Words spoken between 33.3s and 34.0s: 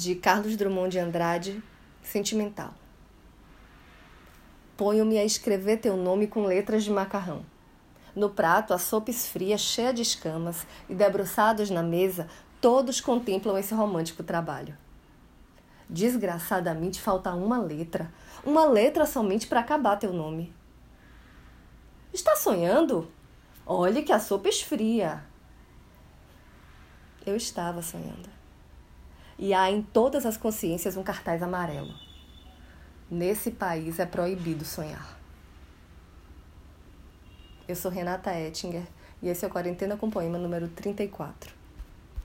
país